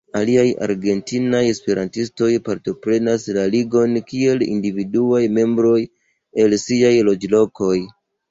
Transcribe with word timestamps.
Aliaj 0.17 0.43
argentinaj 0.67 1.41
esperantistoj 1.49 2.29
partoprenas 2.47 3.27
la 3.37 3.43
Ligon 3.57 3.93
kiel 4.13 4.41
individuaj 4.47 5.21
membroj, 5.37 5.77
el 6.45 6.59
siaj 6.65 6.95
loĝlokoj. 7.11 7.73